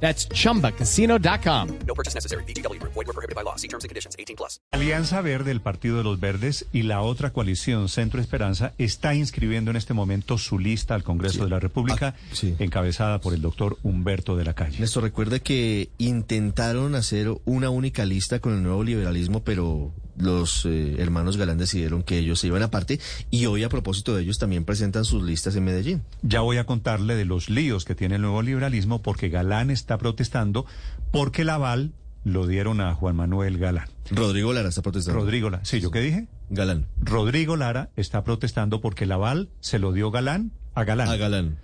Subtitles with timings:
[0.00, 1.68] That's chumbacasino.com.
[1.86, 2.44] No purchase necessary.
[2.44, 2.78] BGW.
[2.82, 3.56] Void were prohibited by law.
[3.56, 4.14] See terms and conditions.
[4.18, 4.60] 18 plus.
[4.72, 9.70] Alianza Verde, el Partido de los Verdes y la otra coalición Centro Esperanza está inscribiendo
[9.70, 12.54] en este momento su lista al Congreso de la República, Ah, sí.
[12.58, 14.78] encabezada por el doctor Humberto de la Calle.
[14.80, 20.96] Néstor, recuerde que intentaron hacer una única lista con el nuevo liberalismo, pero los eh,
[20.98, 24.64] hermanos Galán decidieron que ellos se iban aparte y hoy a propósito de ellos también
[24.64, 26.02] presentan sus listas en Medellín.
[26.22, 29.98] Ya voy a contarle de los líos que tiene el nuevo liberalismo porque Galán está
[29.98, 30.66] protestando
[31.12, 31.92] porque el aval
[32.24, 33.88] lo dieron a Juan Manuel Galán.
[34.10, 35.20] Rodrigo Lara está protestando.
[35.20, 36.26] Rodrigo Lara, sí, ¿yo qué dije?
[36.50, 36.86] Galán.
[37.00, 41.08] Rodrigo Lara está protestando porque el aval se lo dio Galán a Galán.
[41.08, 41.58] A Galán.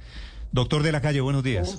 [0.53, 1.79] Doctor de la Calle, buenos días.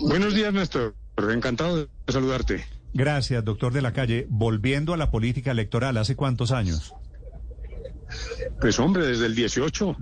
[0.00, 0.94] Buenos días, Néstor.
[1.16, 2.64] Encantado de saludarte.
[2.96, 4.26] Gracias, doctor de la Calle.
[4.30, 6.94] Volviendo a la política electoral, ¿hace cuántos años?
[8.58, 9.98] Pues hombre, desde el 18,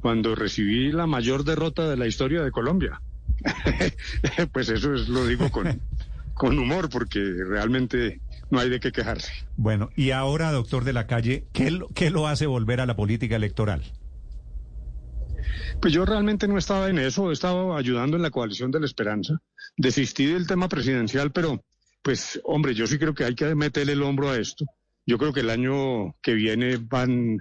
[0.00, 3.00] cuando recibí la mayor derrota de la historia de Colombia.
[4.52, 5.80] pues eso es, lo digo con,
[6.34, 8.20] con humor, porque realmente
[8.50, 9.32] no hay de qué quejarse.
[9.56, 12.96] Bueno, y ahora, doctor de la Calle, ¿qué lo, qué lo hace volver a la
[12.96, 13.84] política electoral?
[15.80, 19.40] Pues yo realmente no estaba en eso, estaba ayudando en la coalición de la esperanza.
[19.76, 21.62] Desistí del tema presidencial, pero
[22.02, 24.66] pues hombre, yo sí creo que hay que meterle el hombro a esto.
[25.06, 27.38] Yo creo que el año que viene van,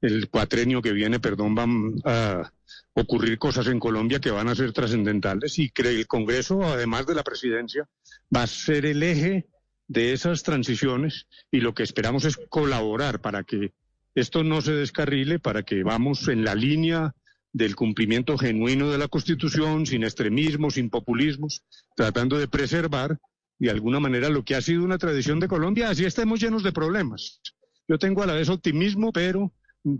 [0.00, 2.52] el cuatrenio que viene, perdón, van a
[2.94, 7.14] ocurrir cosas en Colombia que van a ser trascendentales y que el Congreso, además de
[7.14, 7.88] la presidencia,
[8.34, 9.46] va a ser el eje
[9.86, 13.72] de esas transiciones y lo que esperamos es colaborar para que
[14.14, 17.14] esto no se descarrile, para que vamos en la línea
[17.52, 21.62] del cumplimiento genuino de la Constitución, sin extremismos, sin populismos,
[21.96, 23.18] tratando de preservar
[23.58, 26.72] de alguna manera lo que ha sido una tradición de Colombia, así estemos llenos de
[26.72, 27.40] problemas.
[27.88, 29.52] Yo tengo a la vez optimismo, pero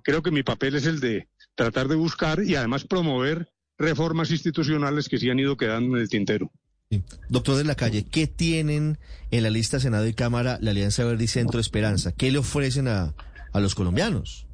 [0.03, 5.09] creo que mi papel es el de tratar de buscar y además promover reformas institucionales
[5.09, 6.51] que sí han ido quedando en el tintero.
[6.91, 7.03] Sí.
[7.29, 8.99] Doctor de la Calle, ¿qué tienen
[9.31, 12.13] en la lista Senado y Cámara la Alianza Verde y Centro Esperanza?
[12.13, 13.15] ¿Qué le ofrecen a,
[13.53, 14.47] a los colombianos?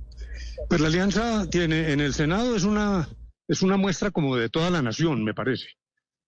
[0.68, 3.08] Pues la alianza tiene en el Senado es una
[3.48, 5.66] es una muestra como de toda la nación, me parece.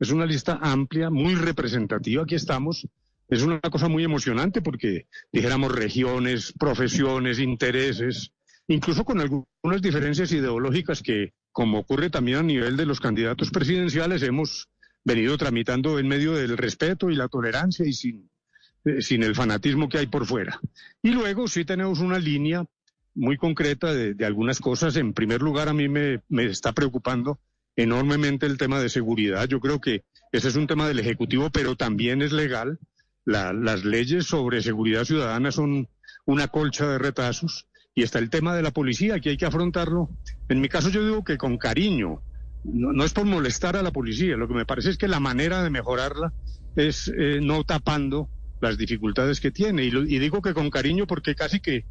[0.02, 2.24] Es una lista amplia, muy representativa.
[2.24, 2.88] Aquí estamos.
[3.28, 8.32] Es una cosa muy emocionante porque dijéramos regiones, profesiones, intereses,
[8.66, 14.24] incluso con algunas diferencias ideológicas que, como ocurre también a nivel de los candidatos presidenciales,
[14.24, 14.68] hemos
[15.04, 18.28] venido tramitando en medio del respeto y la tolerancia y sin,
[18.84, 20.58] eh, sin el fanatismo que hay por fuera.
[21.00, 22.66] Y luego sí tenemos una línea
[23.14, 24.96] muy concreta de, de algunas cosas.
[24.96, 27.38] En primer lugar, a mí me, me, está preocupando
[27.77, 29.49] enormemente el tema de seguridad.
[29.49, 32.78] Yo creo que ese es un tema del Ejecutivo, pero también es legal.
[33.25, 35.88] La, las leyes sobre seguridad ciudadana son
[36.25, 37.66] una colcha de retazos.
[37.94, 40.09] Y está el tema de la policía, que hay que afrontarlo.
[40.49, 42.22] En mi caso yo digo que con cariño.
[42.65, 44.37] No, es por molestar a la policía.
[44.37, 46.32] Lo que me parece es que la manera de mejorarla
[46.77, 48.28] es eh, no tapando
[48.62, 49.84] las dificultades que tiene.
[49.84, 51.84] Y digo que con cariño porque casi que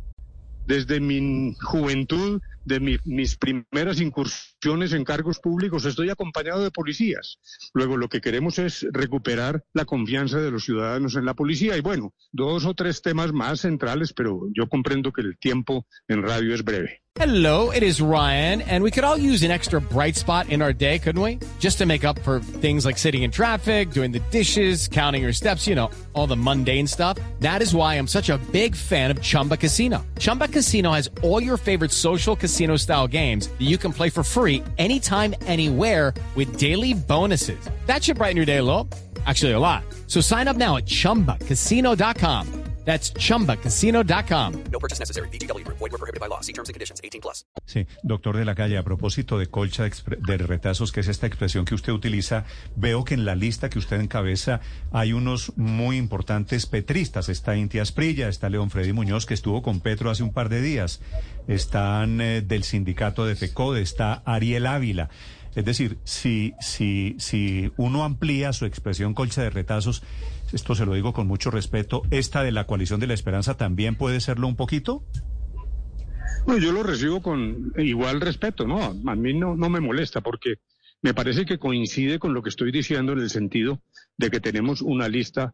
[0.65, 7.37] desde mi juventud, de mi, mis primeras incursiones en cargos públicos, estoy acompañado de policías.
[7.73, 11.77] Luego lo que queremos es recuperar la confianza de los ciudadanos en la policía.
[11.77, 16.23] Y bueno, dos o tres temas más centrales, pero yo comprendo que el tiempo en
[16.23, 17.01] radio es breve.
[17.15, 20.71] Hello, it is Ryan, and we could all use an extra bright spot in our
[20.71, 21.39] day, couldn't we?
[21.59, 25.33] Just to make up for things like sitting in traffic, doing the dishes, counting your
[25.33, 27.17] steps, you know, all the mundane stuff.
[27.41, 30.05] That is why I'm such a big fan of Chumba Casino.
[30.19, 34.23] Chumba Casino has all your favorite social casino style games that you can play for
[34.23, 37.69] free anytime, anywhere with daily bonuses.
[37.85, 38.87] That should brighten your day a little.
[39.25, 39.83] Actually, a lot.
[40.07, 42.60] So sign up now at chumbacasino.com.
[42.85, 44.53] That's chumbacasino.com.
[44.71, 45.29] No purchase necessary.
[45.29, 45.65] BGW.
[45.67, 46.41] Void were prohibited by law.
[46.41, 46.99] See terms and conditions.
[47.03, 47.45] 18 plus.
[47.65, 51.65] Sí, doctor de la calle, a propósito de colcha de retazos, que es esta expresión
[51.65, 52.45] que usted utiliza,
[52.75, 54.61] veo que en la lista que usted encabeza
[54.91, 57.29] hay unos muy importantes petristas.
[57.29, 60.61] Está Inti Asprilla, está León Freddy Muñoz, que estuvo con Petro hace un par de
[60.61, 61.01] días.
[61.47, 65.09] Están eh, del sindicato de FECODE, está Ariel Ávila.
[65.55, 70.01] Es decir, si, si, si uno amplía su expresión colcha de retazos,
[70.53, 73.95] esto se lo digo con mucho respeto, esta de la coalición de la esperanza también
[73.95, 75.03] puede serlo un poquito.
[76.45, 78.81] Bueno, yo lo recibo con igual respeto, ¿no?
[78.81, 80.55] A mí no, no me molesta porque
[81.01, 83.81] me parece que coincide con lo que estoy diciendo en el sentido
[84.17, 85.53] de que tenemos una lista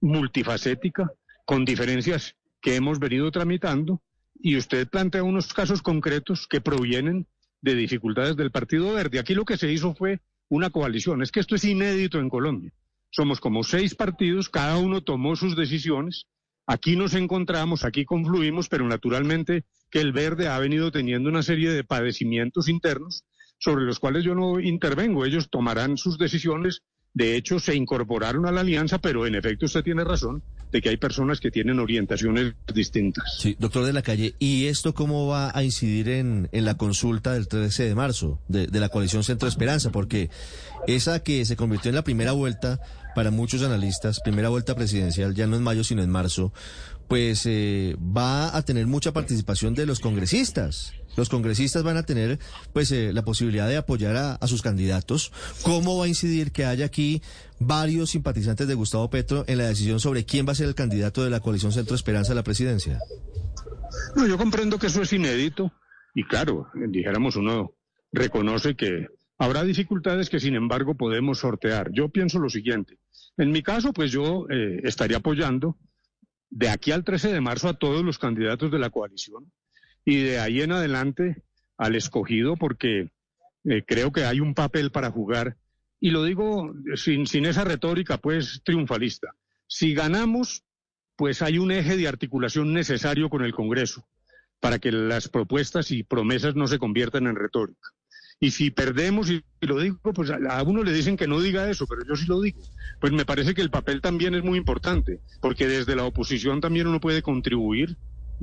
[0.00, 1.10] multifacética
[1.44, 4.02] con diferencias que hemos venido tramitando,
[4.40, 7.26] y usted plantea unos casos concretos que provienen
[7.60, 9.18] de dificultades del Partido Verde.
[9.18, 11.22] Aquí lo que se hizo fue una coalición.
[11.22, 12.72] Es que esto es inédito en Colombia.
[13.10, 16.26] Somos como seis partidos, cada uno tomó sus decisiones.
[16.66, 21.70] Aquí nos encontramos, aquí confluimos, pero naturalmente que el verde ha venido teniendo una serie
[21.70, 23.24] de padecimientos internos
[23.58, 25.24] sobre los cuales yo no intervengo.
[25.24, 26.82] Ellos tomarán sus decisiones.
[27.14, 30.42] De hecho, se incorporaron a la alianza, pero en efecto usted tiene razón
[30.72, 33.38] de que hay personas que tienen orientaciones distintas.
[33.38, 37.32] Sí, doctor de la calle, ¿y esto cómo va a incidir en, en la consulta
[37.32, 39.90] del 13 de marzo de, de la coalición Centro Esperanza?
[39.90, 40.30] Porque
[40.86, 42.80] esa que se convirtió en la primera vuelta
[43.14, 46.52] para muchos analistas, primera vuelta presidencial, ya no en mayo, sino en marzo,
[47.08, 50.92] pues eh, va a tener mucha participación de los congresistas.
[51.16, 52.38] Los congresistas van a tener
[52.72, 55.32] pues eh, la posibilidad de apoyar a, sus candidatos.
[55.62, 57.22] ¿Cómo va a incidir que haya aquí
[57.58, 61.24] varios simpatizantes de Gustavo Petro en la decisión sobre quién va a ser el candidato
[61.24, 63.00] de la coalición Centro Esperanza a la presidencia?
[64.14, 65.72] No, yo comprendo que eso es inédito
[66.14, 67.74] y claro, dijéramos uno
[68.12, 69.06] reconoce que
[69.38, 71.90] habrá dificultades que sin embargo podemos sortear.
[71.92, 72.98] Yo pienso lo siguiente.
[73.36, 75.76] En mi caso, pues yo eh, estaría apoyando
[76.50, 79.52] de aquí al 13 de marzo a todos los candidatos de la coalición
[80.04, 81.42] y de ahí en adelante
[81.76, 83.10] al escogido porque
[83.64, 85.56] eh, creo que hay un papel para jugar
[86.00, 89.34] y lo digo sin, sin esa retórica pues triunfalista.
[89.66, 90.64] Si ganamos,
[91.16, 94.08] pues hay un eje de articulación necesario con el Congreso
[94.60, 97.90] para que las propuestas y promesas no se conviertan en retórica.
[98.40, 101.86] Y si perdemos, y lo digo, pues a uno le dicen que no diga eso,
[101.88, 102.60] pero yo sí lo digo.
[103.00, 106.86] Pues me parece que el papel también es muy importante, porque desde la oposición también
[106.86, 107.96] uno puede contribuir,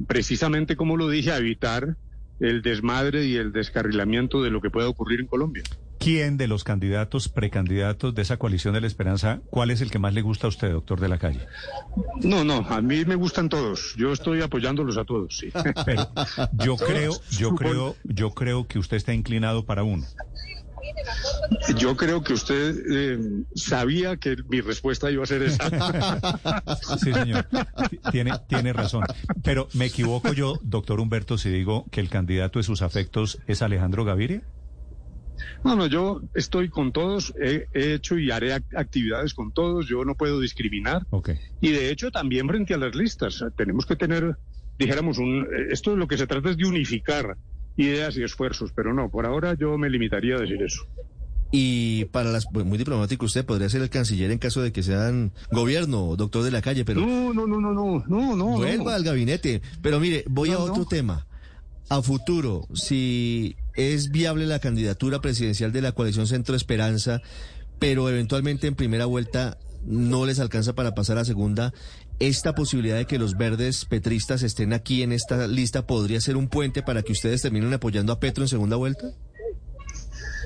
[0.07, 1.95] precisamente como lo dije, a evitar
[2.41, 5.63] el desmadre y el descarrilamiento de lo que pueda ocurrir en Colombia.
[6.05, 9.97] ¿Quién de los candidatos, precandidatos de esa coalición de la esperanza, cuál es el que
[9.97, 11.39] más le gusta a usted, doctor de la calle?
[12.21, 13.95] No, no, a mí me gustan todos.
[13.97, 15.49] Yo estoy apoyándolos a todos, sí.
[15.83, 16.07] Pero
[16.63, 20.05] yo creo, yo creo, yo creo que usted está inclinado para uno.
[21.75, 25.71] Yo creo que usted eh, sabía que mi respuesta iba a ser esa.
[26.99, 27.47] Sí, señor.
[28.11, 29.05] Tiene, tiene razón.
[29.43, 33.63] Pero me equivoco yo, doctor Humberto, si digo que el candidato de sus afectos es
[33.63, 34.43] Alejandro Gaviria.
[35.63, 40.05] No, no, yo estoy con todos, he, he, hecho y haré actividades con todos, yo
[40.05, 41.05] no puedo discriminar.
[41.09, 41.37] Okay.
[41.61, 44.37] Y de hecho también frente a las listas, tenemos que tener,
[44.77, 47.37] dijéramos, un, esto es lo que se trata es de unificar
[47.77, 50.85] ideas y esfuerzos, pero no, por ahora yo me limitaría a decir eso.
[51.51, 55.31] Y para las muy diplomático usted podría ser el canciller en caso de que sean
[55.51, 58.45] gobierno, doctor de la calle, pero no, no, no, no, no, no, no.
[58.57, 58.89] Vuelva no.
[58.89, 59.61] al gabinete.
[59.81, 60.85] Pero mire, voy No, a otro no.
[60.85, 61.27] tema.
[61.87, 67.21] A futuro, si es viable la candidatura presidencial de la coalición Centro Esperanza,
[67.79, 71.73] pero eventualmente en primera vuelta no les alcanza para pasar a segunda,
[72.19, 76.47] esta posibilidad de que los verdes petristas estén aquí en esta lista podría ser un
[76.47, 79.11] puente para que ustedes terminen apoyando a Petro en segunda vuelta?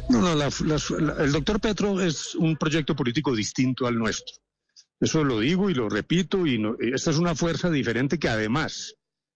[0.09, 4.35] No, no, la- la- el doctor Petro es un proyecto político distinto al nuestro.
[4.99, 8.95] Eso lo digo y lo repito, y no- esta es una fuerza diferente que además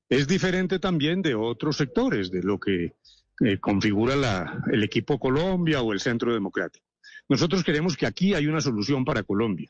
[0.09, 2.93] es diferente también de otros sectores, de lo que
[3.41, 6.85] eh, configura la- el equipo Colombia o el Centro Democrático.
[7.29, 9.69] Nosotros creemos que aquí hay una solución para Colombia.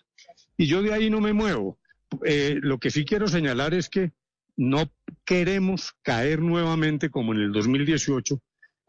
[0.57, 1.77] Y yo de ahí no me muevo.
[2.25, 4.11] Eh, lo que sí quiero señalar es que
[4.55, 4.91] no
[5.25, 8.39] queremos caer nuevamente como en el 2018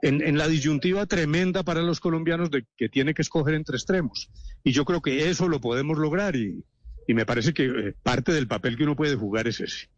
[0.03, 4.31] en, en la disyuntiva tremenda para los colombianos de que tiene que escoger entre extremos.
[4.63, 6.63] Y yo creo que eso lo podemos lograr y,
[7.07, 9.89] y me parece que eh, parte del papel que uno puede jugar es ese.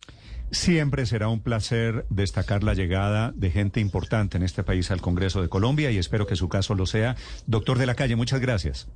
[0.50, 5.42] Siempre será un placer destacar la llegada de gente importante en este país al Congreso
[5.42, 7.16] de Colombia y espero que su caso lo sea.
[7.46, 8.88] Doctor de la calle, muchas gracias.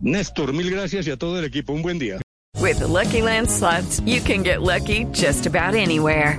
[0.00, 1.72] Néstor, mil gracias y a todo el equipo.
[1.72, 2.20] Un buen día.
[2.58, 6.38] With the Lucky Land slots, you can get lucky just about anywhere.